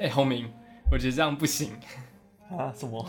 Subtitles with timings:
[0.00, 0.50] 哎，洪明，
[0.90, 1.72] 我觉得这样不行
[2.50, 2.72] 啊！
[2.74, 3.06] 什么？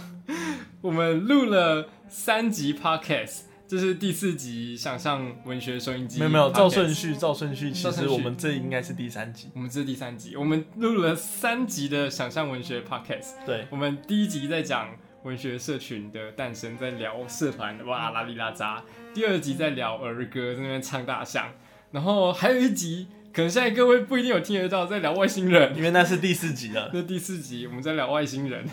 [0.81, 6.19] 我们录了三集 podcast，这是第四集想象文学收音机。
[6.19, 7.71] 没有没有，照顺序，照顺序。
[7.71, 9.49] 其实我们这应该是第三集。
[9.55, 13.35] 我们这是第三集，我们录了三集的想象文学 podcast。
[13.45, 14.89] 对，我们第一集在讲
[15.23, 18.83] 文学社群的诞生，在聊社团哇拉里拉扎；
[19.13, 21.53] 第二集在聊儿歌，在那边唱大象，
[21.91, 23.07] 然后还有一集。
[23.33, 26.91] 可能现在各位不一定有听得到，在聊外星人，因为那是第四集了。
[26.93, 28.65] 那第四集我们在聊外星人。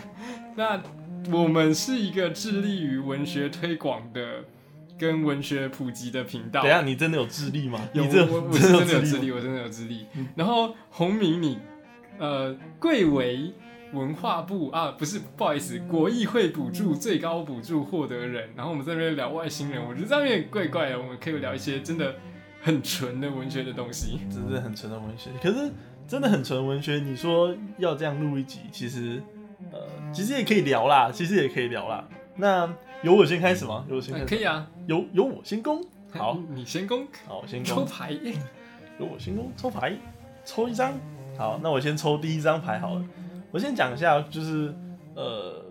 [0.57, 0.81] 那
[1.31, 4.43] 我们是一个致力于文学推广的、
[4.99, 6.61] 跟文学普及的频道。
[6.61, 7.79] 等下，你真的有智力吗？
[7.93, 10.05] 有，我我真的有智力，我真的有智力。
[10.35, 11.57] 然后洪明，你
[12.17, 13.53] 呃，贵为
[13.93, 18.49] 文化部啊，不是，不好意思，国议会补助最高补助获得人。
[18.57, 20.99] 然后我们在那边聊外星人，我觉得这样有点怪怪的。
[20.99, 22.13] 我们可以聊一些真的。
[22.69, 25.31] 很纯的文学的东西，真的很纯的文学。
[25.41, 25.71] 可是
[26.07, 29.23] 真的很纯文学，你说要这样录一集，其实
[29.71, 29.79] 呃，
[30.13, 32.07] 其实也可以聊啦，其实也可以聊啦。
[32.35, 33.83] 那由我先开始吗？
[33.89, 34.67] 由我先开始，可以啊。
[34.85, 38.11] 由由我先攻， 好，你先攻，好，我先攻抽牌。
[38.99, 39.97] 由我先攻，抽牌，
[40.45, 40.93] 抽一张。
[41.39, 43.03] 好，那我先抽第一张牌好了。
[43.49, 44.71] 我先讲一下，就是
[45.15, 45.65] 呃，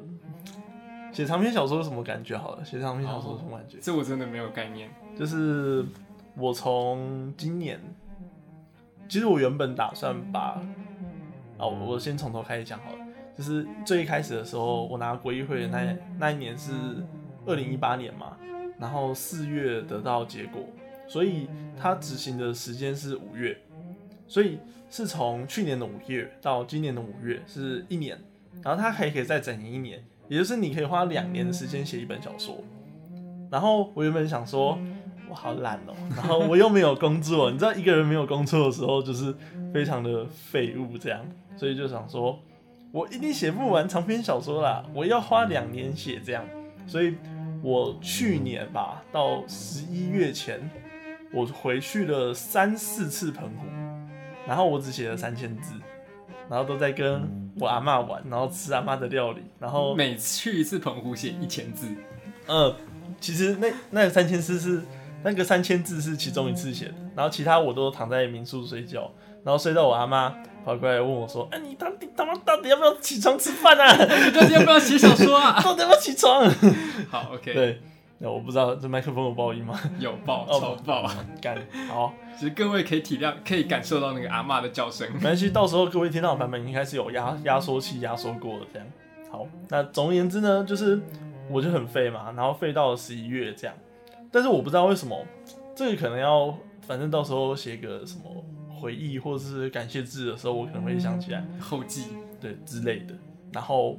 [1.13, 2.37] 写长篇小说什么感觉？
[2.37, 3.79] 好了，写长篇小说什么感觉？
[3.81, 5.87] 这我真的没有概念，就是。
[6.39, 7.81] 我从今年，
[9.09, 10.63] 其实我原本打算把，
[11.59, 12.99] 哦，我先从头开始讲好了。
[13.37, 16.73] 就是最一开始的时候，我拿国议会的那那一年是
[17.45, 18.37] 二零一八年嘛，
[18.79, 20.63] 然后四月得到结果，
[21.09, 23.59] 所以它执行的时间是五月，
[24.29, 28.17] 所以是从去年的五月到今年的五月是一年，
[28.63, 32.63] 然后它还可以再整一年，也就是你可以花两年的时间写一本小说。
[33.51, 34.79] 然后我原本想说。
[35.31, 39.35] 我好懒哦，然后我又没有工作，你知道一个人没有工作的时候就是
[39.73, 41.21] 非常的废物这样，
[41.57, 42.39] 所以就想说，
[42.93, 46.43] 我一定写不完长篇小说啦，我要花两年写这样，
[46.87, 47.15] 所以
[47.63, 50.59] 我去年吧到十一月前，
[51.33, 53.67] 我回去了三四次澎湖，
[54.47, 55.75] 然后我只写了三千字，
[56.49, 61.87] 然后都在跟我阿妈玩，然后吃阿妈的料理，然后每去一次澎湖写一千字，
[62.47, 62.75] 嗯，
[63.21, 64.83] 其实那那三千字是。
[65.23, 69.11] 那个三千字是其中一次写的，然后其他我都躺在民宿睡觉，
[69.45, 73.93] 然后睡到我阿妈跑过来问我说：“哎，你到底他妈到底要不要起床吃饭啊？
[74.25, 75.59] 你到底要不要写小说啊？
[75.65, 76.45] 到底要不要起床？”
[77.11, 77.53] 好，OK。
[77.53, 77.81] 对，
[78.19, 79.79] 那我不知道这麦克风有爆音吗？
[79.99, 81.57] 有爆，超爆，干
[81.89, 82.15] 好。
[82.39, 85.11] 其实各位可以体谅，可以感受到那个阿妈的叫声。
[85.15, 88.87] 没关系，到时候各位听到的版本应该是有压压缩器压缩过的这样。
[89.31, 91.01] 好，那总而言之呢，就是
[91.51, 93.75] 我就很废嘛，然后废到了十一月这样。
[94.31, 95.25] 但是我不知道为什么，
[95.75, 102.05] 这个可能要，反正到时候写个什么回忆或者是感谢字的时候，我可能会想起来后记，
[102.41, 103.15] 对之类的。
[103.53, 103.99] 然后，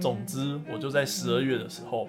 [0.00, 2.08] 总之我就在十二月的时候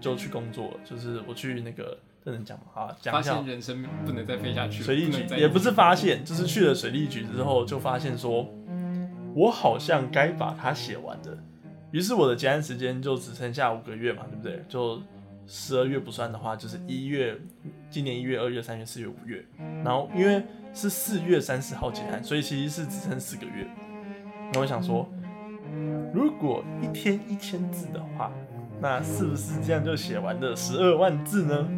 [0.00, 2.64] 就去工作了，就是我去那个这能讲吗？
[2.74, 8.48] 啊，发现人生不能再飞下去，水利局也不是发现，就是去了水利局之后就发现说，
[9.34, 11.36] 我好像该把它写完的。
[11.90, 14.64] 于是我的结案时间就只剩下五个月嘛，对不对？
[14.68, 15.02] 就。
[15.46, 17.36] 十二月不算的话，就是一月，
[17.90, 19.44] 今年一月、二月、三月、四月、五月，
[19.84, 23.66] 然后因为是四月三十号结案，所以其实是只剩四个月。
[24.52, 25.06] 那我想说，
[26.14, 28.32] 如果一天一千字的话，
[28.80, 31.68] 那是不是这样就写完了十二万字呢？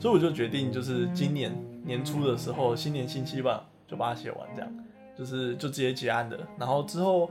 [0.00, 1.52] 所以我就决定，就是今年
[1.84, 4.70] 年初的时候，新年新希望，就把它写完，这样
[5.16, 6.38] 就是就直接结案的。
[6.58, 7.30] 然后之后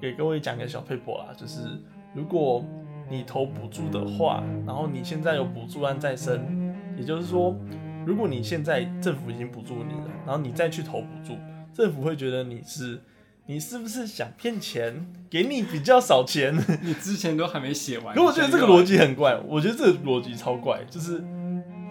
[0.00, 1.60] 给各位讲个小配博啦，就是
[2.12, 2.64] 如果。
[3.10, 7.56] 你投补助的话，然后你现在有补助案在身，也就是说，
[8.06, 11.36] 如果你现在政府已经补助你了，然后你再去投补助，
[11.72, 13.00] 政府会觉得你是
[13.46, 16.56] 你是不是想骗钱，给你比较少钱？
[16.82, 18.14] 你之前都还没写完。
[18.14, 21.22] 可我觉得这个逻辑很怪，我觉得这个逻辑超怪，就是。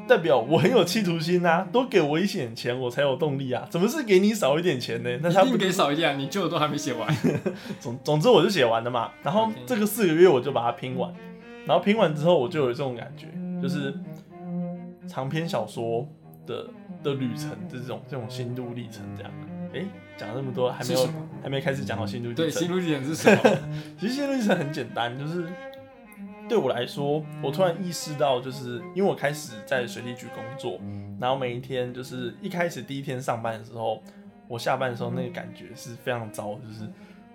[0.08, 3.66] 代表我很有企图心呐，多给我一点钱，我才有动力啊！
[3.70, 5.10] 怎么是给你少一点钱呢？
[5.22, 7.08] 那他不给少一点，你旧的都还没写完。
[7.80, 11.14] 总总之我就写完了嘛，然后这个四个月我就把它拼完，
[11.66, 13.28] 然后拼完之后我就有这种感觉，
[13.62, 13.94] 就是
[15.08, 16.08] 长篇小说
[16.46, 16.68] 的
[17.02, 19.32] 的旅程，这种这种心路历程这样。
[19.74, 19.84] 哎，
[20.18, 21.10] 讲了那么多，还没有
[21.42, 22.46] 还没开始讲到心路历程。
[22.46, 23.58] 对，心路历程是什么？
[24.00, 25.48] 其实心路历程很简单，就是。
[26.48, 30.80] 对我来说，我突然意识到，就是因为我开始在水利局工作，
[31.20, 34.02] 然后每一天就是一开始第一天上班的时候，
[34.48, 36.88] 我下班的时候那个感觉是非常糟，就是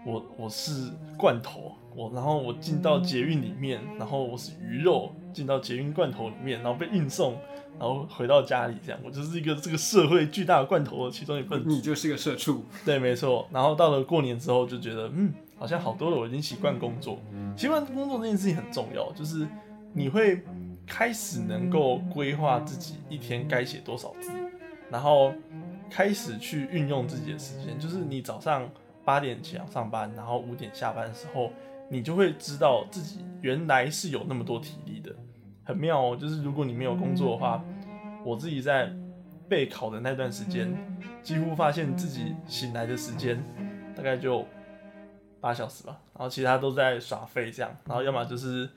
[0.05, 7.37] 我我是罐头，我然后我进到捷运里面，然后我是鱼肉，进到捷运罐头里面，然后被运送，
[7.79, 9.01] 然后回到家里这样。
[9.05, 11.69] 我就是一个这个社会巨大的罐头的其中一份子。
[11.69, 12.65] 你就是个社畜。
[12.85, 13.49] 对，没错。
[13.51, 16.17] 然后到了过年之后，就觉得嗯，好像好多了。
[16.17, 17.19] 我已经习惯工作，
[17.57, 19.47] 习惯工作这件事情很重要，就是
[19.93, 20.43] 你会
[20.87, 24.31] 开始能够规划自己一天该写多少字，
[24.91, 25.33] 然后
[25.91, 27.79] 开始去运用自己的时间。
[27.79, 28.71] 就是你早上
[29.05, 31.51] 八点起床上班，然后五点下班的时候。
[31.91, 35.11] 你就会知道自己原来是有那么多体力的，
[35.65, 36.15] 很妙哦。
[36.15, 37.65] 就是如果你没有工作的话，
[38.23, 38.93] 我自己在
[39.49, 40.71] 备考的那段时间，
[41.23, 43.43] 几乎发现自己醒来的时间
[43.97, 44.45] 大概就
[45.41, 48.69] 八小时吧，然后其他都在耍废这样，然后要么就是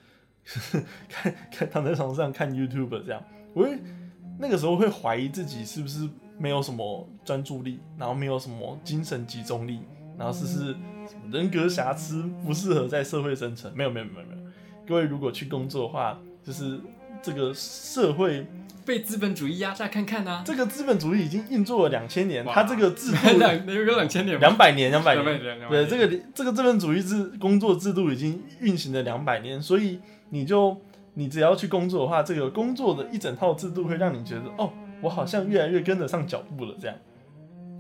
[1.10, 3.24] 看看躺在床上看 YouTube 这样。
[3.54, 3.80] 我会
[4.40, 9.82] 那个时候会怀疑自己是不是没有什么专注力，然后没有什么精神集中力，
[10.18, 10.76] 然后是是。
[11.32, 13.74] 人格瑕疵不适合在社会生存。
[13.76, 14.52] 没有没有没有没有，
[14.88, 16.80] 各位如果去工作的话，就是
[17.22, 18.46] 这个社会
[18.86, 20.44] 被资本主义压榨看看呐。
[20.46, 25.40] 这个资本主义已经运作了两千年，它这个制度 两有两千年，两百年两百年。
[25.70, 30.76] 对，这个这个资本主义制工作制度已经运行了两百年，所以你就
[31.14, 34.72] 你只要去工作的话，这个工作的一整套制度会让你觉得哦，
[35.02, 36.76] 我好像越来越跟得上脚步了。
[36.82, 36.98] 这样，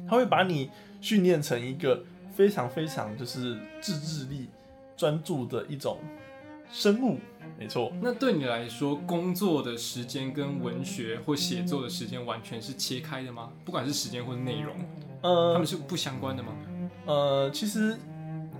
[0.09, 2.03] 他会把你训练成一个。
[2.33, 4.47] 非常非常就是自制力、
[4.95, 5.97] 专注的一种
[6.71, 7.19] 生物，
[7.59, 7.91] 没错。
[8.01, 13.50] 那对你来说，工作的时间跟文学或写作的时间完全是切开的吗？
[13.65, 14.73] 不管是时间或者内容，
[15.21, 16.53] 呃，他们是不相关的吗？
[17.06, 17.97] 呃，其实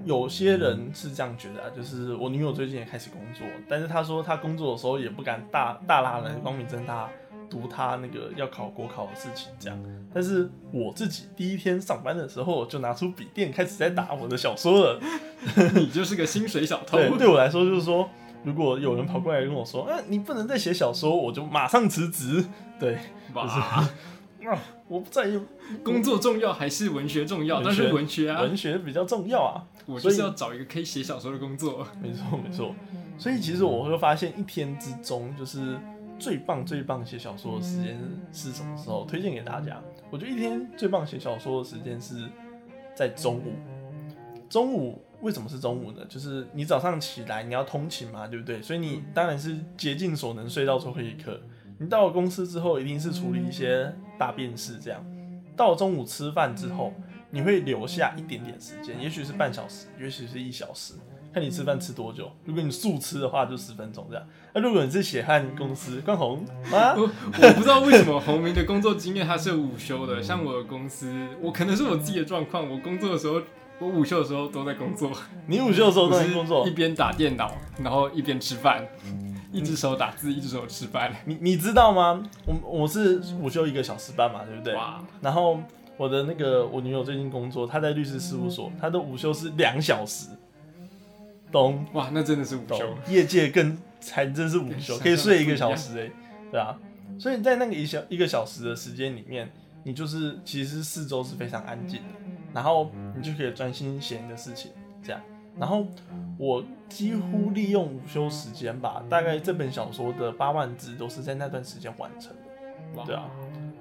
[0.04, 7.10] 有些人是这样觉得啊，就是我女友最近也开始工作，但是她说她工作的时候也不敢大大拉人光明正大。
[7.52, 9.78] 读他那个要考国考的事情，这样。
[10.14, 15.02] 但是我自己第一天上班的时候，就拿出笔电开始在打我的小说了。
[15.76, 16.98] 你就是个薪水小偷。
[16.98, 18.10] 对，对我来说就是说，
[18.46, 22.46] 如果有人跑过来跟我说，啊，你不能再写小说，我就马上辞职。
[22.80, 22.98] 对，
[23.34, 23.92] 哇， 啊，
[24.88, 25.38] 我不在意
[25.84, 29.64] 工作重要还是文学重要，但是文学啊，文学比较重要啊。
[29.86, 31.86] 我就是要找一个可以写小说的工作。
[32.02, 32.74] 没错，没错。
[33.18, 35.78] 所以其实我会发现，一天之中就是。
[36.22, 37.98] 最棒最棒写小说的时间
[38.32, 39.04] 是什么时候？
[39.06, 39.82] 推荐给大家。
[40.12, 42.30] 我觉得一天最棒写小说的时间是
[42.96, 43.54] 在中午。
[44.48, 46.06] 中午为什么是中午呢？
[46.08, 48.62] 就是你早上起来你要通勤嘛，对不对？
[48.62, 51.42] 所以你当然是竭尽所能睡到最后一刻。
[51.80, 55.04] 你到了公司之后，一定是处理一些大便事，这样。
[55.56, 56.94] 到了中午吃饭之后，
[57.32, 60.94] 你会留下一点点时间，也许是半小时，也许是一小时。
[61.34, 64.26] 看你吃饭吃多久，如果你速吃的话就十分钟这样。
[64.54, 73.42] 那如果你是血汗公司，关红啊，我我不知道为什么红明的工作经验他是午休的，像我的公司，我可能是我自己的状况，我工作的时候，
[73.80, 75.10] 我午休的时候都在工作。
[75.48, 77.50] 你午休的时候都在工作，一边打电脑，
[77.82, 78.86] 然后一边吃饭，
[79.54, 81.16] 一只手打字，一只手吃饭。
[81.26, 82.22] 你你知道吗？
[82.46, 84.76] 我我是午休一个小时半嘛，对不对？
[84.76, 85.02] 哇。
[85.22, 85.58] 然后
[85.96, 90.28] 我的那个我女友最近工作，她在律师事务所，她的午休是两小时。
[91.52, 96.12] 懂哇，那真的是午休，业界更才真是午休，可以睡一个小时哎，
[96.52, 96.78] 对啊，
[97.20, 99.52] 所以在那个一小一个小时的时间里面，
[99.84, 102.16] 你就是其实四周是非常安静的，
[102.54, 104.72] 然后你就可以专心写你的事情，
[105.04, 105.22] 这样，
[105.60, 105.86] 然后
[106.38, 112.32] 我几乎利用午休时间吧，大概这本小说的八万字都是在那段时间完成
[112.96, 113.30] 的，对啊。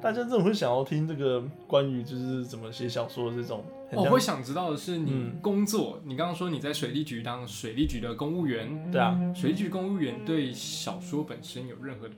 [0.02, 3.62] 大家真的会想要听这个关于就是怎么写小说的这种？
[3.92, 12.14] 我会想知道的是，你工作，你刚刚说你在水利局当水利局的公务员，对啊，水利局公务员对小说本身有任何的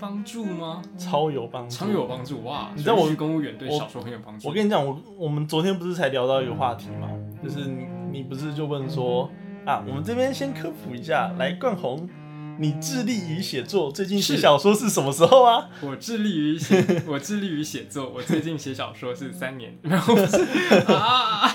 [0.00, 0.82] 帮助吗？
[0.96, 2.70] 超有帮助，超有帮助哇！
[2.74, 4.48] 你知道我公务员对小说很有帮助。
[4.48, 7.10] 我跟你讲，我我们昨天不是才聊到一个话题吗？
[7.42, 9.30] 就是你你不是就问说
[9.66, 12.08] 啊，我们这边先科普一下，来冠宏。
[12.58, 15.68] 你致力于写作，最近写小说是什么时候啊？
[15.80, 20.14] 我致力于写， 我致力于写作，我最近写小说是三年，然 后
[20.86, 21.52] 啊，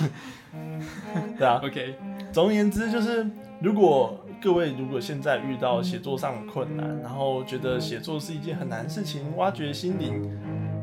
[1.37, 1.95] 对啊，OK。
[2.31, 3.25] 总而言之，就是
[3.61, 10.21] 如果各位如果现在遇到写作上的困难，然后觉得写作是一件很难事情，挖掘心灵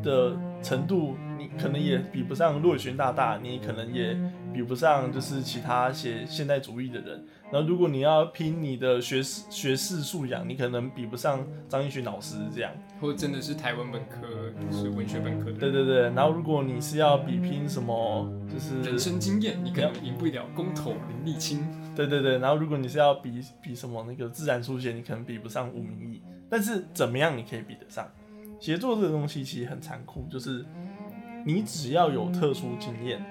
[0.02, 1.16] 的程度。
[1.38, 4.18] 你可能也比不上洛玄大大，你可能也
[4.54, 7.24] 比不上就是其他写现代主义的人。
[7.52, 14.26] 然后如果你要拼你的学士学士素养，你可能比不上张一勋老师这样，或者真的是台湾本科，
[14.72, 15.58] 是文学本科的。
[15.58, 16.02] 对对对。
[16.10, 21.68] 然后如果你是要比拼什么，就是人生经验，你可能赢不了公投林立清。
[21.94, 22.38] 对对对。
[22.38, 26.22] 然后如果你是要比比什么那个自然书写，你可能比不上吴明义。
[26.48, 28.08] 但是怎么样你可以比得上？
[28.66, 30.66] 写作这个东西其实很残酷，就是。
[31.44, 33.24] 你只要有特殊经验，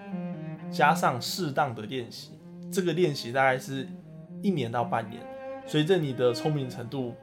[0.72, 2.40] 加上适当的练习，
[2.72, 3.86] 这个练习大概是
[4.42, 5.22] 一年到半年，
[5.68, 7.14] 随着你的聪明程度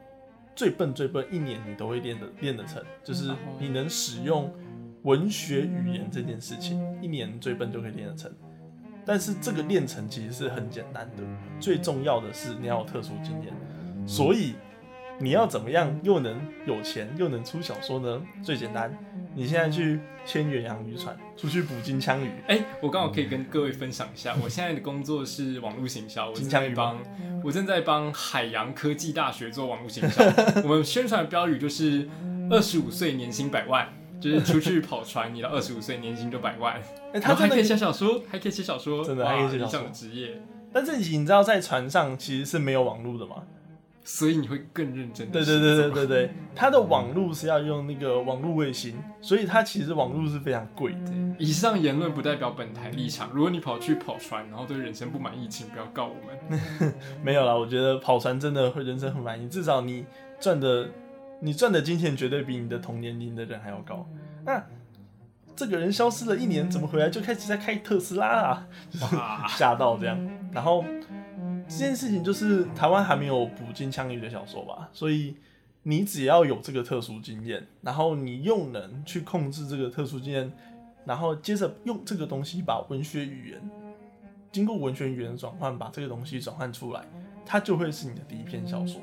[0.54, 4.52] 最笨最笨，一年你都会练得练得成，就是你能使用
[5.04, 8.30] 文学语言这件事情，一年最笨就可以练得成。
[9.06, 11.22] 但是这个练成其实是很简单的，
[11.58, 13.54] 最重要的是你要有特殊经验。
[14.06, 14.56] 所以
[15.22, 16.36] 你要怎么样又能
[16.66, 18.20] 有钱又能出小说呢？
[18.42, 18.92] 最简单，
[19.36, 22.28] 你现在去签远洋渔船，出去捕金枪鱼。
[22.48, 26.98] 哎，我刚好可以跟各位分享一下，我现在的工作是网络行销，我正在帮，
[27.44, 30.24] 我正在帮海洋科技大学做网络行销。
[30.64, 32.08] 我们宣传的标语就是
[32.50, 33.88] 二十五岁年薪百万。
[34.20, 36.80] 就是出去跑船，你到二十五岁，年薪就百万。
[37.12, 39.88] 哎，他还可以写小说，还可以写小说，真的还可以写小说。
[39.92, 40.40] 职业，
[40.72, 43.42] 但是你知道，在船上其实是没有网络的嘛，
[44.04, 45.30] 所以你会更认真。
[45.30, 51.12] 对对对对对对，它的网络是要用那个网络卫星，所以它其实网络是非常贵的。
[51.38, 53.30] 以上言论不代表本台立场。
[53.32, 56.94] 如果你跑去跑船，然后对人生不满意，请不要告我们。
[57.22, 60.04] 没有啦，我觉得跑船真的会人生很满意，至少你
[60.40, 60.88] 赚的。
[61.44, 64.08] 你赚的金钱绝对比你的同年龄的人还要高。
[64.44, 64.64] 那
[65.56, 68.68] 这个人消失了一年，怎么回来就开始在开特斯拉啊？
[69.58, 70.16] 吓到这样。
[70.52, 70.84] 然后
[71.78, 74.88] 这件事情就是台湾还没有捕金枪鱼的小说吧？
[74.92, 75.34] 所以
[75.82, 80.52] 你只要有这个特殊经验，然后你又能去控制这个特殊经验，
[81.04, 83.70] 然后接着用这个东西把文学语言
[84.52, 87.02] 经过文学语言的转换，把这个东西转换出来，
[87.44, 89.00] 它就会是你的第一篇小说。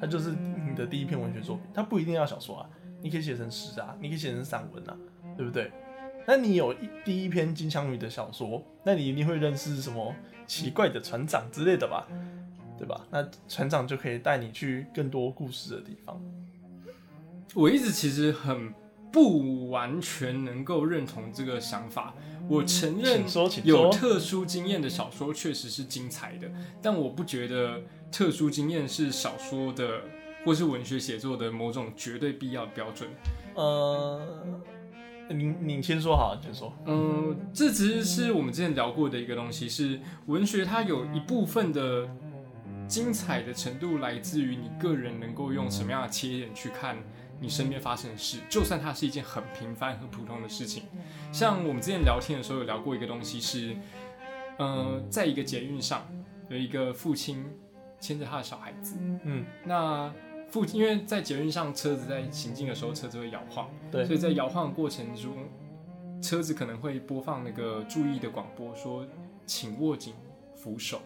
[0.00, 2.68] 它就是你的第一篇文学作品，它不一定要小说啊，
[3.00, 4.96] 你可以写成诗啊，你可以写成散文啊，
[5.36, 5.70] 对不对？
[6.26, 10.14] 那你有一第一篇金枪鱼的小说，那你一定会认识什么
[10.46, 12.06] 奇怪的船长之类的吧，
[12.78, 13.06] 对吧？
[13.10, 16.20] 那船长就可以带你去更多故事的地方。
[17.54, 18.74] 我一直其实很
[19.12, 22.14] 不完全能够认同这个想法。
[22.48, 23.22] 我承认
[23.62, 26.50] 有特殊经验的小说确实是精彩的，
[26.82, 27.80] 但我不觉得
[28.12, 30.00] 特殊经验是小说的
[30.44, 33.08] 或是文学写作的某种绝对必要标准。
[33.54, 34.20] 呃，
[35.30, 36.72] 你你先说好，先说。
[36.86, 42.08] 嗯，这其实是我们之前聊过的一个东西，是文学它有一部分的
[42.86, 46.96] 精彩的程度来自于你个人能够用什么样的切点去看。
[47.40, 50.84] 你身边发生的事，就算它是一件很平凡、很普通的事情，
[51.32, 53.76] 像我们之前聊天的时候有聊过一个东西是，
[54.56, 56.06] 呃，在一个捷运上
[56.48, 57.44] 有一个父亲
[57.98, 60.10] 牵着他的小孩子，嗯，那
[60.54, 65.32] 父亲因为在捷运上车子在行进的时候车子会摇晃，对，所以在摇晃过程中，
[66.22, 69.04] 车子可能会播放那个注意的广播，说
[69.44, 70.14] 请握紧
[70.54, 71.00] 扶手，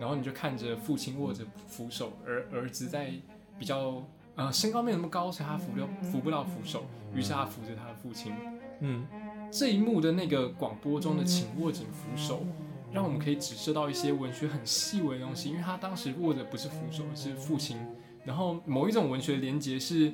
[0.00, 3.12] 然后你就看着父亲握着扶手，而儿子在
[3.58, 4.02] 比较。
[4.34, 8.32] 呃，身高没有那么高，所以他扶不扶不到扶手，于是他扶着他的父亲。
[8.80, 9.06] 嗯，
[9.50, 12.42] 这一幕的那个广播中的“请握紧扶手”，
[12.92, 17.76] 让我们可以指涉到一些文学很细微的东西，因为他当时握的不是扶手，是父亲。
[18.26, 20.12] 然后某一种文学连接是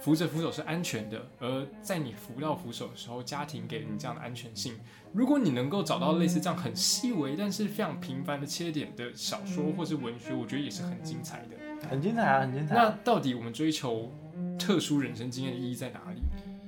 [0.00, 4.74] 扶着扶手是安全的，而在你扶到扶手的时候，家庭给你这样的安全性。
[5.12, 11.88] 如果你能够找到类似这样很细微但是非常平凡的切点的小说或是文学，我觉得也是很精彩的。
[11.88, 12.74] 很精彩啊，很精彩。
[12.74, 14.10] 那到底我们追求
[14.58, 16.20] 特殊人生经验的意义在哪里？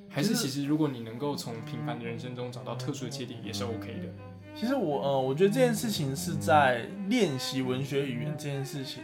[0.09, 4.09] 还是其实如果你能够从平凡的人生中找到特殊的切点，也是 OK 的。
[4.55, 9.03] 其实我呃，我觉得这件事情是在练习文学语言这件事情。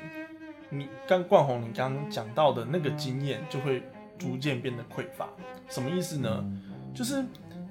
[0.71, 3.83] 你刚冠宏，你刚刚讲到的那个经验就会
[4.19, 5.29] 逐渐变得匮乏。
[5.69, 6.45] 什么意思呢？
[6.95, 7.25] 就是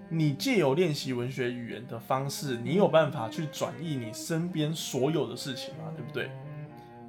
[0.09, 5.91] 你借由练习文学语言的方式，你有办法去转译你身边所有的事情嘛？
[5.95, 6.29] 对不对？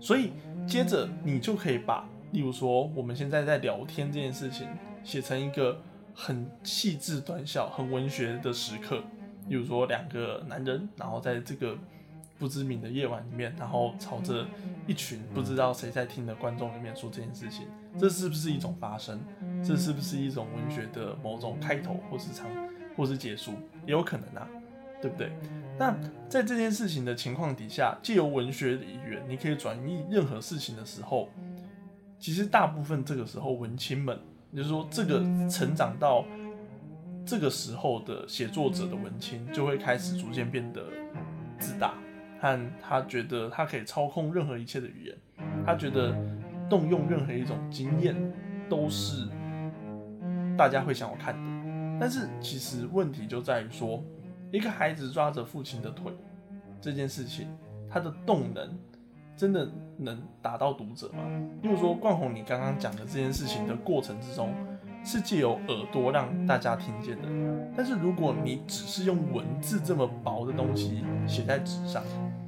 [0.01, 0.33] 所以。
[0.67, 4.69] 接着你就可以把，例如说我们现在在聊天这件事情，
[5.03, 5.81] 写成一个
[6.15, 9.03] 很细致短小、很文学的时刻。
[9.49, 11.77] 例如说两个男人，然后在这个
[12.41, 14.45] 不知名的夜晚里面，然后朝着
[14.89, 19.21] 一群不知道谁在听的观众里面说这件事情，这是不是一种发生？
[19.65, 22.49] 这是不是一种文学的某种开头，或是长，
[22.97, 23.53] 或是结束？
[23.87, 24.49] 也有可能啊。
[25.03, 25.33] 对不对？
[25.79, 25.97] 那
[26.29, 31.31] 在这件事情的情况底下，借由文学的语言，你可以转移任何事情的时候，
[32.19, 34.21] 其实大部分这个时候文青们，
[34.53, 36.27] 也就是说这个成长到
[37.25, 40.85] 这个时候的写作者的文青，就会开始逐渐变得
[41.59, 41.95] 自大，
[42.41, 45.17] 和他觉得他可以操控任何一切的语言，
[45.65, 46.17] 他觉得
[46.69, 48.17] 动用任何一种经验
[48.69, 49.29] 都是
[50.57, 51.99] 大家会想要看的。
[52.01, 54.03] 但是其实问题就在于说。
[54.53, 56.13] 一个孩子抓着父亲的腿
[56.81, 57.47] 这件事情，
[57.89, 58.77] 他的动能
[59.37, 61.23] 真的能打到读者吗？
[61.63, 64.53] 例如说冠宏，你刚刚讲的这件事情的过程之中，
[65.05, 67.29] 是借由耳朵让大家听见的。
[67.77, 72.03] 但是如果你只是用文字这么薄的东西写在纸上，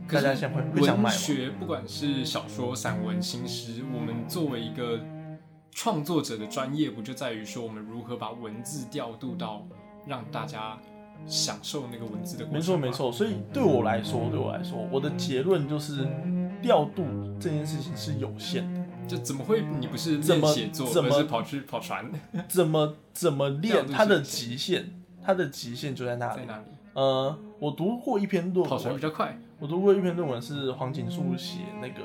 [0.08, 1.08] 大家想会会想买？
[1.08, 5.00] 文学不管是小说、散文、新诗，我们作为一个
[5.70, 9.66] 创作者的专业不就在于说我们如何把文字调度到
[10.06, 10.78] 让大家
[11.26, 16.06] 享受那个文字的过程没错没错，所以对我来说，对我来说，我的结论就是
[16.60, 17.04] 调度
[17.40, 18.81] 这件事情是有限的。
[19.08, 22.10] 就怎么会你不是怎么练写作，怎么而是跑去跑船？
[22.48, 24.90] 怎么怎么练它的极限，
[25.24, 26.40] 它的极限就在那里。
[26.40, 26.64] 在哪里？
[26.94, 29.38] 呃，我读过一篇论跑船比文，较快。
[29.58, 32.02] 我读过一篇论文是黄锦树写那个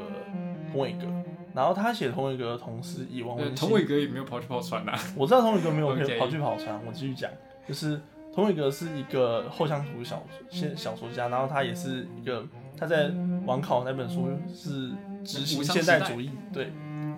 [0.72, 1.08] 童伟格，
[1.54, 5.00] 然后他写童伟格的同时以王呃，文童伟格也没有跑去跑船呐、啊。
[5.18, 5.88] 我知道童伟格没有
[6.20, 7.30] 跑去跑船，我继续讲，
[7.68, 8.00] 就是
[8.34, 12.46] 童伟格是一个后乡土小现小说家，然后他也是一个
[12.78, 13.12] 他在
[13.46, 14.92] 网考那本书是
[15.26, 16.72] 执行现代主义，对，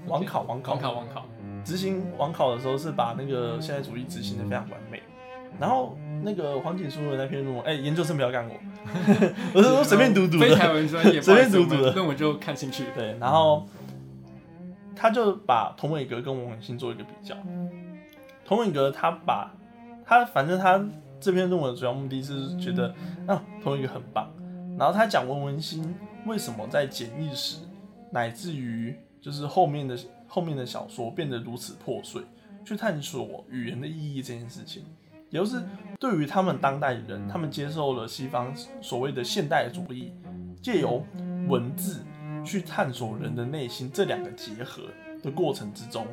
[0.10, 0.74] 网考网考。
[0.74, 1.25] 网考，网考，
[1.63, 5.01] 执行网考的时候是把那个现代主义执行的非常完美，
[5.60, 8.56] 然后那个黄景书的那篇论文，哎、研究生不要干我，
[9.54, 11.78] 我是说随便读读非台的，湾专业，随便读读的。
[11.78, 12.86] 我们论文就看兴趣。
[12.96, 13.68] 对，然后
[14.96, 17.36] 他就把童伟格跟王文新做一个比较。
[18.46, 19.51] 童伟格他把
[20.06, 20.84] 他反正他
[21.20, 22.94] 这篇论文的主要目的是觉得
[23.28, 24.28] 啊童伟格很棒，
[24.78, 27.60] 然后他讲文文新为什么在简易时
[28.12, 29.98] 乃至于就是后面的
[30.28, 32.22] 后面的小说变得如此破碎，
[32.64, 34.84] 去探索语言的意义这件事情，
[35.30, 35.62] 也就是
[36.00, 40.14] 对于他们当代人，他们接受了西方所谓的现代主义，
[40.62, 41.06] 借由
[41.48, 42.02] 文字
[42.46, 44.84] 去探索人的内心这两个结合
[45.22, 46.06] 的过程之中，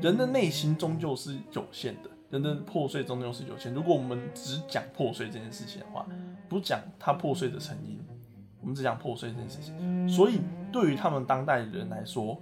[0.00, 3.72] 人的内心终究是有限的，人的破碎终究是有限。
[3.74, 6.06] 如果我们只讲破碎这件事情的话，
[6.48, 7.98] 不讲它破碎的成因，
[8.62, 10.40] 我们只讲破碎这件事情，所以
[10.72, 12.40] 对于他们当代人来说，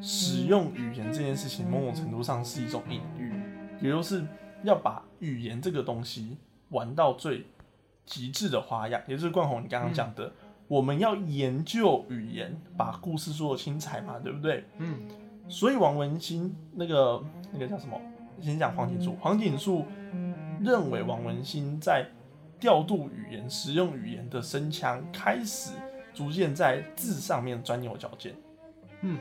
[0.00, 3.32] 使用语言这件事情，某种程度上是一种隐喻，
[3.80, 4.24] 也就是
[4.62, 6.38] 要把语言这个东西
[6.70, 7.46] 玩到最
[8.04, 10.32] 极致的花样，也就是冠宏你刚刚讲的，
[10.66, 14.64] 我们要研究语言，把故事说的精彩嘛，对不对？
[14.78, 15.06] 嗯，
[15.48, 17.22] 所以王文兴那个
[17.52, 18.00] 那个叫什么？
[18.40, 19.84] 先讲黄锦树，黄锦树
[20.60, 22.04] 认为王文兴在
[22.60, 25.70] 调度语言、使用语言的声腔开始
[26.12, 28.34] 逐渐在字上面钻牛角尖。
[29.02, 29.18] 嗯，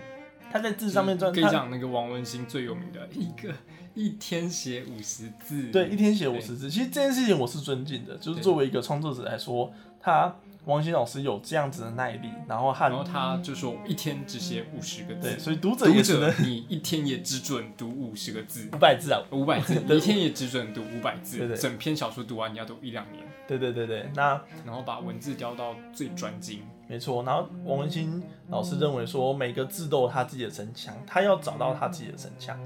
[0.51, 3.53] 他在字上面钻，可以讲那个王文兴最有名的一个
[3.93, 6.69] 一天写五十字，对，一天写五对十字。
[6.69, 15.29] 其实这件事情我是尊敬的，就是作为一个创作者来说，他王文兴老师有这样子的耐力，然后和然后他就说我一天只写五十个字。
[15.31, 18.69] 对，，所以读者读也只能者 你一天也只准读五十个字。
[18.71, 19.21] 五，百字啊。
[19.31, 21.57] 五百字， 一天也只准读五百字，对对。
[21.57, 26.61] 整篇小说读完你要读一两年，对对对对，那然后把文字雕到最专精。
[26.87, 27.23] 没错。
[27.23, 32.57] 然后王文兴老师认为说，每个字都有他自己的神腔，他要找到他自己的神腔。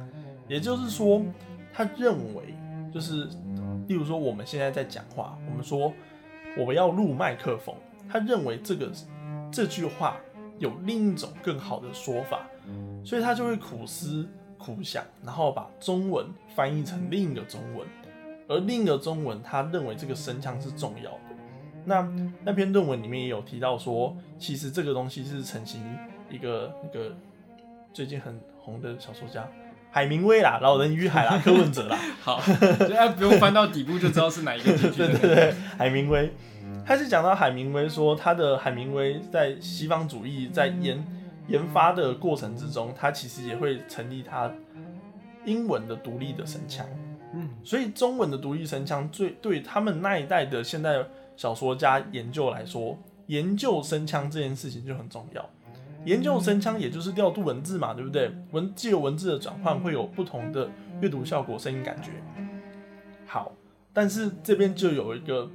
[0.47, 1.21] 也就是说，
[1.73, 2.55] 他认为
[2.93, 3.25] 就是，
[3.87, 5.91] 例如说我们现在在讲话，我们说
[6.57, 7.75] 我们要录麦克风，
[8.09, 8.89] 他认为这个
[9.51, 10.17] 这句话
[10.57, 12.47] 有另一种更好的说法，
[13.03, 17.85] 所以他就会苦思苦想，然后把中文翻译成另一个中文，
[18.47, 21.19] 而另一个中文他认为这个声腔是重要的。
[21.85, 22.07] 那
[22.43, 25.79] 那篇论文里面也有提到说，其实这个东西是承袭
[26.29, 27.15] 一个那个
[27.93, 29.47] 最近很红的小说家
[29.89, 32.41] 海明威啦，《老人与海》啦， 柯文哲啦，好，
[32.79, 34.89] 大家不用翻到底部就知道是哪一个地。
[34.91, 36.31] 对对对，海明威，
[36.85, 41.03] 他是讲到海明威说，他的海明威在西方主义在研
[41.47, 44.51] 研发的过程之中，他其实也会成立他
[45.45, 46.85] 英文的独立的声腔。
[47.33, 51.03] 嗯，所以中文的独立声腔最对他们那一代的现代
[51.35, 55.49] 小说家研究来说，研究声腔这件事情就很重要。
[56.05, 58.31] 研究声腔也就是调度文字嘛，对不对？
[58.51, 60.69] 文借由文字的转换会有不同的
[61.01, 62.11] 阅读效果、声音感觉。
[63.25, 63.51] 好，
[63.91, 65.49] 但是这边就有一个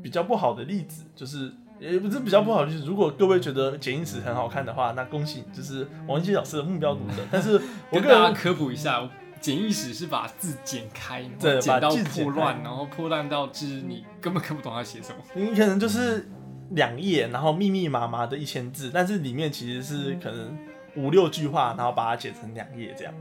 [0.00, 2.84] 比较不好的例子，就是也不是比较不好就是。
[2.84, 7.26] 如果各位觉得剪映史很好看的话，那恭喜你，就是王文基老师的目标读者。
[7.32, 7.60] 但是
[7.90, 9.10] 我跟大家个人科普一下，
[9.42, 15.16] 简易史是把字剪开，然对剪到破乱，然后破烂到就是你根本看不懂他写什么。
[15.34, 16.26] 你可能就是
[16.70, 20.56] 两页，然后密密麻麻的一千字，但是里面其实是可能
[20.94, 23.12] 五六句话，然后把它剪成两页这样。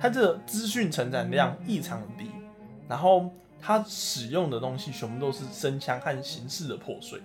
[0.00, 2.30] 它这个资讯承载量异常的低，
[2.88, 7.20] 然后它使用的东西全部都是声腔和形式的破碎。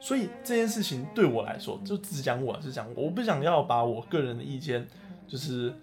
[0.00, 4.86] 所以这件事情对我来说，就只讲我，是讲我，我不想要把我个人的意见，
[5.28, 5.74] 就是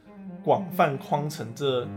[0.44, 1.88] 广泛框成这，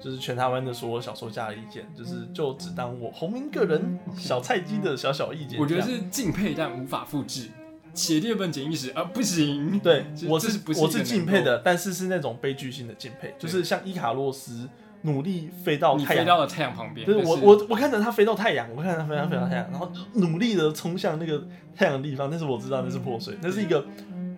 [0.00, 5.60] 就是全台湾的所有小说家的意见，就是就只当我洪明个人小菜鸡的小小意见。
[5.60, 7.48] 我觉得是敬佩但无法复制。
[7.94, 9.78] 写第二本简易史啊，不行。
[9.78, 14.66] 对，我是是不是我是敬佩的，但是是那种悲剧性的敬佩，就是像伊卡洛斯
[15.02, 23.84] 努力飞到太阳飞到了太阳旁边，就是我我我看着他飞到太阳，我看着他飞到飞到太阳，然后努力的冲向那个太阳的地方，但是我知道那是破碎，那是一个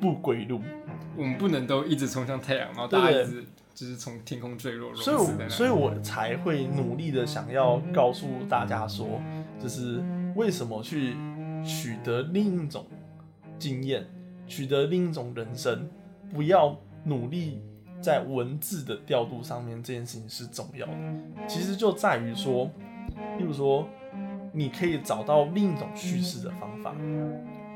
[0.00, 0.60] 不归路。
[1.16, 9.20] 我们不能都一直冲向太阳，然后大家一直就是从天空坠落，所以我所以我才会努力的想要告诉大家说，
[9.60, 10.02] 就是
[10.36, 11.16] 为什么去
[11.64, 12.86] 取得另一种
[13.58, 14.06] 经验，
[14.46, 15.88] 取得另一种人生，
[16.32, 17.60] 不要努力
[18.00, 20.92] 在文字的调度上面，这件事情是重要的。
[21.48, 22.70] 其实就在于说，
[23.38, 23.88] 例如说，
[24.52, 26.94] 你可以找到另一种叙事的方法。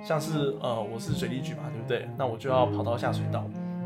[0.04, 2.08] 像是呃，我是水利局嘛，对不对？
[2.16, 3.44] 那我就要跑到下水道。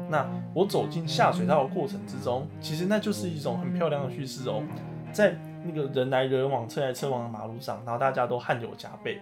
[0.08, 4.62] 那我走进下水道的过程之中，其实那就是一种很漂亮的叙事哦。
[5.10, 9.20] 在那个人来人往、车来车往的马路上，然后大家都汗流浃背，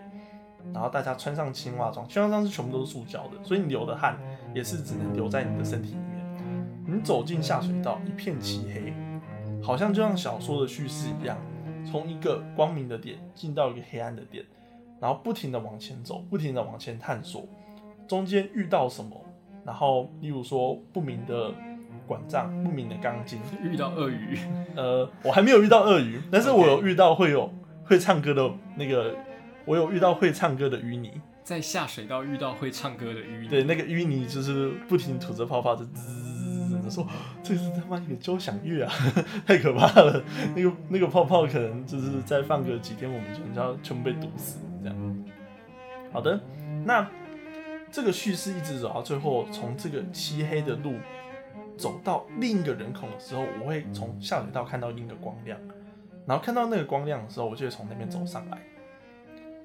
[0.72, 4.16] 然后大家穿上青蛙装，青蛙装是全部都是塑胶的，所以你流的汗
[4.54, 6.10] 也是只能留在你的身体里面。
[6.86, 8.92] 你走进下水道，一片漆黑，
[9.62, 11.36] 好像就像小说的叙事一样，
[11.88, 14.44] 从一个光明的点进到一个黑暗的点。
[15.00, 17.48] 然后不停的往前走，不停的往前探索，
[18.06, 19.20] 中间遇到什么？
[19.64, 21.52] 然后例如说不明的
[22.06, 24.38] 管账、不明的钢筋， 遇到鳄鱼。
[24.74, 27.52] 呃，我还没有遇到鳄鱼，但是我有遇到会有
[27.84, 29.14] 会唱歌的那个，
[29.64, 33.48] 我有遇到会唱歌的淤泥，在下水道遇到会唱歌的淤泥。
[33.48, 37.06] 对，那个淤泥就是不停吐着泡泡，就滋的说，
[37.42, 38.92] 这是他妈一个交响乐啊，
[39.46, 40.22] 太可怕了。
[40.56, 44.58] 那个那个泡泡可能就是再放个几天，我们全家全部被堵死。
[44.82, 45.24] 这样，
[46.12, 46.40] 好的，
[46.84, 47.08] 那
[47.90, 50.94] 这个叙事一直走到最后，从这个漆黑的路
[51.76, 55.58] 走到另一个人孔的时候，我会从下水道看到另一个光亮，
[56.26, 58.58] 然后看到那个光亮的时候，我就会从那边走上来。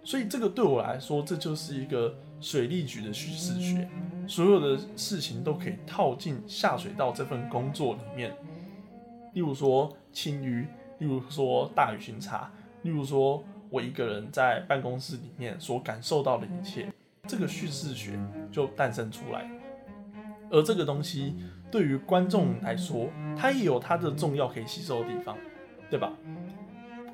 [0.03, 3.87] 所以这个对我来说，这就是一个水利局的叙事学，
[4.27, 8.35] 所有的事情都可以套进下水道这份工作里面。
[9.33, 10.65] 例如说清淤，
[10.99, 12.51] 例如说大雨巡查，
[12.81, 13.43] 例如说。
[13.75, 16.87] 我一个人在办公室里面所感受到的一切，
[17.27, 18.17] 这个叙事学
[18.49, 19.51] 就诞生出来。
[20.49, 21.35] 而这个东西
[21.69, 25.37] 对于观众来说，它也有它的重要可以吸收的地方，
[25.89, 26.13] 对吧？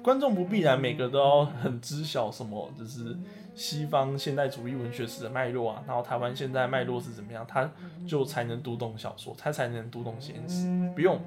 [0.04, 3.17] 观众不必然每个都要很知晓什么，就是
[3.56, 7.67] 西方现代主义文学史的脉络啊，然后台湾现在脉络是怎么样，他
[8.08, 10.67] 就才能读懂小说，他才能读懂现实。
[10.93, 11.19] 不用，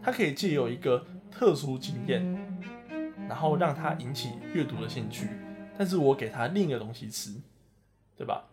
[0.00, 2.22] 他可以借有一个特殊经验。
[3.32, 5.26] 然后让他引起阅读的兴趣，
[5.78, 7.34] 但是我给他另一个东西吃，
[8.14, 8.44] 对吧？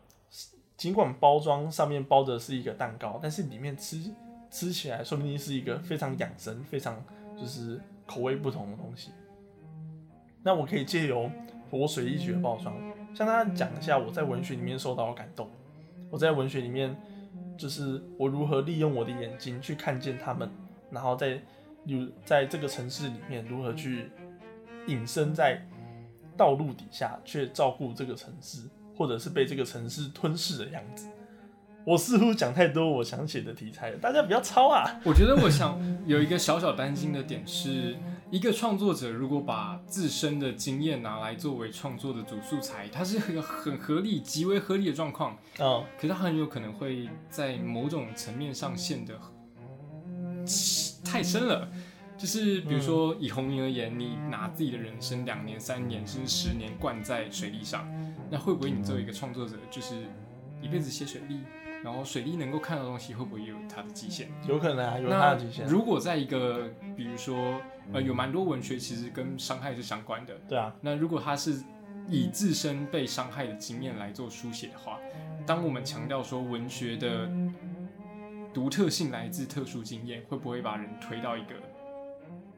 [0.78, 4.02] 尽管包装上面包的是一个蛋糕，但是里面吃
[4.50, 6.96] 吃起来说不定是一个非常养生、非常
[7.38, 9.12] 就是口味不同的东西。
[10.44, 11.30] 那我可以借由
[11.70, 12.74] 活水一局的包装，
[13.14, 15.50] 向大家讲一下我在文学里面受到的感动。
[16.10, 16.96] 我在文学里面，
[17.58, 20.50] 就是我如何利用我的眼睛去看见他们，
[20.90, 21.38] 然后在
[21.84, 24.10] 有在这个城市里面如何去。
[24.88, 25.66] 隐身在
[26.38, 28.62] 道路底下，却照顾这个城市，
[28.96, 31.08] 或者是被这个城市吞噬的样子。
[31.86, 35.00] 我似乎讲太多我想写的题材了，大家不要抄啊！
[35.04, 37.96] 我觉得我想有一个小小担心的点是，
[38.30, 45.36] 一个创作者如果把自身的经验拿来作为创作的主素材，它是一个很合理、极为合理的状况。
[45.58, 49.16] 嗯，可是它很有可能会在某种层面上陷得
[51.04, 51.68] 太深了。
[52.20, 57.90] 就是比如说以红明而言，你拿自己的人生两年、三年甚至十年灌在水利上，
[58.30, 59.96] 那会不会你作为一个创作者，就是
[60.62, 61.40] 一辈子写水利，
[61.82, 64.30] 然后水利能够看到东西，会不会也有它的极限？
[64.46, 65.66] 有可能啊，有它的极限。
[65.66, 67.62] 如果在一个比如说
[67.94, 70.76] 呃有蛮多文学其实跟伤害是相关的，对啊。
[70.82, 71.64] 那如果他是
[72.10, 75.00] 以自身被伤害的经验来做书写的话，
[75.46, 77.32] 当我们强调说文学的
[78.54, 81.56] 独特性来自特殊经验，会不会把人推到一个？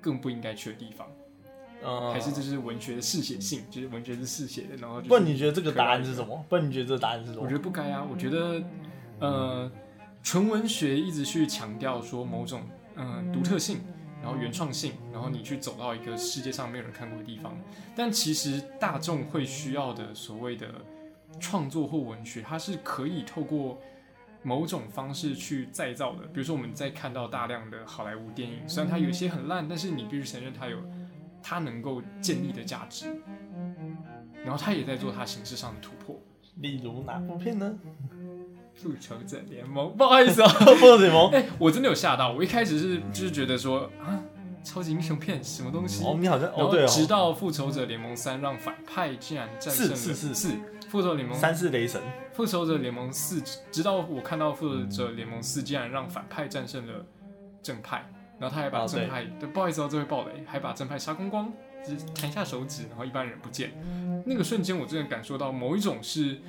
[0.01, 1.07] 更不应该去的地方，
[1.85, 4.75] 嗯还是这是文学的嗜血性，就是文学是嗜血的。
[4.77, 6.43] 然后，不，你觉得这个答案是什么？
[6.49, 7.43] 不，你觉得这个答案是什么？
[7.43, 8.05] 我觉得不该啊。
[8.11, 8.63] 我觉得，
[9.19, 9.71] 呃，
[10.23, 12.63] 纯文学一直去强调说某种
[12.95, 13.79] 嗯独特性，
[14.21, 17.57] 然后原创性，然后你去走到一个世界上没有人看过的地方。
[17.95, 20.67] 但其实大众会需要的所谓的
[21.39, 23.79] 创作或文学，它是可以透过。
[24.43, 30.77] 某种方式去再造的，比如说我们在看到大量的好莱坞电影，虽然它有些很烂，但是你必须承认它有
[31.43, 33.15] 它能够建立的价值，
[34.43, 36.19] 然后它也在做它形式上的突破。
[36.57, 37.77] 例如哪部片呢？
[38.73, 41.29] 复仇者联盟，不好意思啊， 复仇者联盟。
[41.35, 44.19] 哎，我真的有吓到，我一开始是就是觉得说啊，
[44.63, 46.03] 超级英雄片什么东西？
[46.05, 46.87] 哦，你好像哦对哦。
[46.87, 50.49] 直到复仇者联盟三让反派竟然战胜了四四四
[50.89, 52.01] 复仇者联盟三是雷神。
[52.33, 57.05] 复仇者联盟四，直到我看到复仇者联盟四竟然让反派战胜了
[57.61, 58.05] 正派，
[58.39, 61.51] 然后他还把正派，对，不好意思哦，这位暴雷，还把正派杀光光，
[61.85, 63.71] 只弹一下手指，然后一般人不见。
[64.25, 66.39] 那个瞬间，我真的感受到某一种是，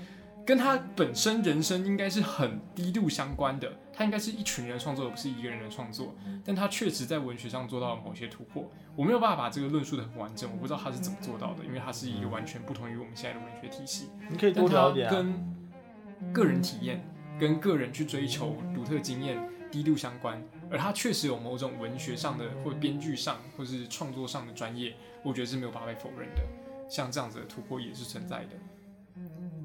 [0.46, 6.14] 跟他本身人生应该是很低度相关的，他应该是一群人创作，而不是一个人的创作。
[6.44, 8.70] 但他确实在文学上做到了某些突破。
[8.96, 14.08] 我没有办法把这个论述的很完整，我不知道他是怎么做到的，因为他是一个完全不同于我们现在的文学体系。
[14.30, 15.10] 你可以多但他聊一点、啊。
[15.10, 17.04] 跟个人体验、
[17.38, 19.38] 跟个人去追求独特经验
[19.70, 26.42] 低度相关，而他确实有某种文学上的或编剧上或是创作上的专业，我觉得是没有办法被否认的。
[26.88, 28.50] 像这样子的突破也是存在的。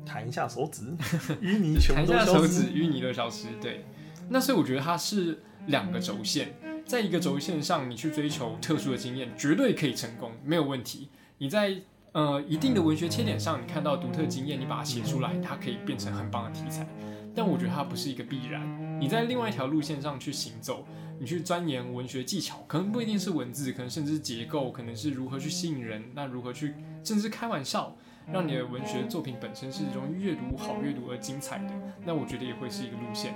[0.06, 0.96] 弹一下手指，
[1.42, 3.48] 淤泥全弹部都消下手指，淤泥都消失。
[3.62, 3.86] 对，
[4.30, 6.54] 那所以我觉得它是两个轴线，
[6.86, 11.10] 在一个轴线上，你去追求特殊的经验，绝对可以成功，没有问题。
[11.38, 11.76] 你在
[12.12, 16.88] 呃一定的文学切点上，你看到独特经验，你把它写出来，它可以变成很棒的题材。
[17.36, 19.00] 但我觉得它不是一个必然。
[19.00, 20.86] 你在另外一条路线上去行走，
[21.20, 27.96] 你去钻研文学技巧，可能不一定是文字，可能甚至是结构，可能是如何去吸引人，那如何去甚至开玩笑。
[28.32, 31.74] 让你的文学作品本身是一种阅读好阅读而精彩的，
[32.06, 33.34] 那我觉得也会是一个路线。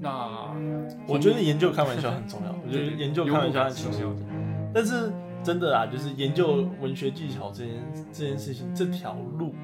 [0.00, 0.54] 那
[1.06, 4.20] 我觉得研究开玩笑很重要，我觉得研究开玩笑很重要的。
[4.72, 7.74] 但是真的啊，就是研究文学技巧这件
[8.12, 9.54] 这件事情，这条路，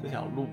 [0.00, 0.46] 这条路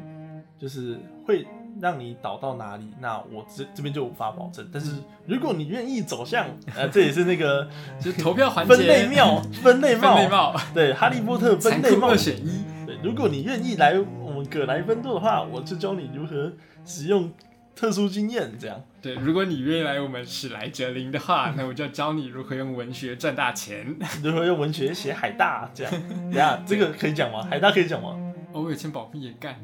[0.57, 1.45] 就是会
[1.79, 4.67] 让你导到哪里，那我这这边就无法保证。
[4.73, 4.95] 但是
[5.27, 7.69] 如果你愿意走向，呃，这也是那个
[8.01, 12.63] 就是投票环节分类帽，分类帽， 分类帽，对，哈利波特分残类帽酷二选一。
[13.01, 16.51] 对，如果你愿意来我们葛莱芬多的话，我就教你如何
[16.85, 17.31] 使用
[17.75, 18.81] 特殊经验，这样。
[19.01, 23.95] 对，如果你愿意来我们史莱哲林的话，那我就教你如何用文学赚大钱。
[24.21, 25.93] 如何用文学写海大，这样。
[26.09, 27.47] 等一下这个可以讲吗？
[27.49, 28.15] 海大可以讲吗？
[28.51, 29.55] 哦，我有签保密也干。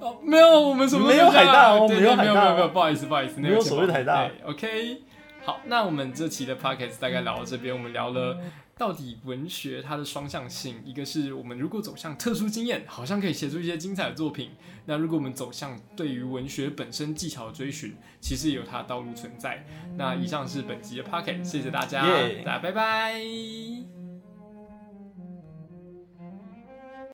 [0.00, 5.02] 哦，没有，我们什么都没有海大没有海大哦没有没有没有，不好意思不好意思，没有所谓的海大，OK。
[5.44, 8.36] 好，那我们这期的 podcast 大概聊到这边，我们聊了
[8.76, 14.48] 到底文学它的双向性，一个是我们如果走向特殊经验，好像可以写出一些精彩的作品；
[14.86, 19.64] 那如果我们走向对于文学本身技巧的追寻，其实也有它的道路存在。
[19.96, 23.93] 那以上是本集的 Pocket，谢谢大家，耶大家拜拜。